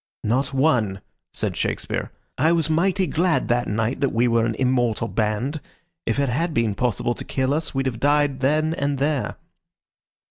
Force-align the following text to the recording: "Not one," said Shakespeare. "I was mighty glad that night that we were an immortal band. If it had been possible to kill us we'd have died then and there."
"Not 0.23 0.51
one," 0.51 0.99
said 1.31 1.55
Shakespeare. 1.55 2.11
"I 2.35 2.53
was 2.53 2.71
mighty 2.71 3.05
glad 3.05 3.49
that 3.49 3.67
night 3.67 4.01
that 4.01 4.09
we 4.09 4.27
were 4.27 4.47
an 4.47 4.55
immortal 4.55 5.07
band. 5.07 5.61
If 6.07 6.17
it 6.17 6.29
had 6.29 6.55
been 6.55 6.73
possible 6.73 7.13
to 7.13 7.23
kill 7.23 7.53
us 7.53 7.75
we'd 7.75 7.85
have 7.85 7.99
died 7.99 8.39
then 8.39 8.73
and 8.73 8.97
there." 8.97 9.35